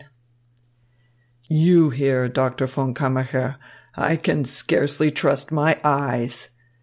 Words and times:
IX 0.01 0.09
"You 1.47 1.89
here, 1.91 2.27
Doctor 2.27 2.65
von 2.65 2.95
Kammacher? 2.95 3.57
I 3.95 4.15
can 4.15 4.45
scarcely 4.45 5.11
trust 5.11 5.51
my 5.51 5.79
eyes." 5.83 6.49